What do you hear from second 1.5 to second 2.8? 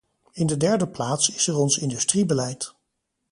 ons industriebeleid.